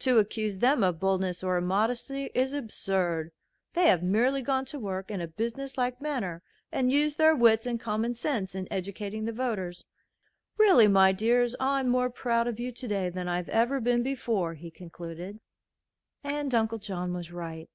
"To 0.00 0.18
accuse 0.18 0.58
them 0.58 0.84
of 0.84 1.00
boldness 1.00 1.42
or 1.42 1.56
immodesty 1.56 2.30
is 2.34 2.52
absurd. 2.52 3.32
They 3.72 3.86
have 3.88 4.02
merely 4.02 4.42
gone 4.42 4.66
to 4.66 4.78
work 4.78 5.10
in 5.10 5.22
a 5.22 5.26
business 5.26 5.78
like 5.78 5.98
manner 5.98 6.42
and 6.70 6.92
used 6.92 7.16
their 7.16 7.34
wits 7.34 7.64
and 7.64 7.80
common 7.80 8.12
sense 8.12 8.54
in 8.54 8.68
educating 8.70 9.24
the 9.24 9.32
voters. 9.32 9.86
Really, 10.58 10.88
my 10.88 11.12
dears, 11.12 11.56
I'm 11.58 11.88
more 11.88 12.10
proud 12.10 12.46
of 12.46 12.60
you 12.60 12.70
today 12.70 13.08
than 13.08 13.28
I've 13.28 13.48
ever 13.48 13.80
been 13.80 14.02
before," 14.02 14.52
he 14.52 14.70
concluded. 14.70 15.40
And 16.22 16.54
Uncle 16.54 16.76
John 16.76 17.14
was 17.14 17.32
right. 17.32 17.70